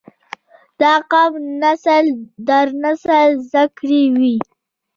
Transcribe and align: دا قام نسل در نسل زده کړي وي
دا 0.79 0.93
قام 1.11 1.33
نسل 1.61 2.05
در 2.47 2.67
نسل 2.83 3.29
زده 3.51 3.63
کړي 3.77 4.03
وي 4.17 4.35